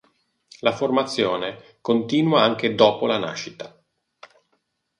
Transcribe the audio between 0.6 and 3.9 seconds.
La formazione continua anche dopo la nascita.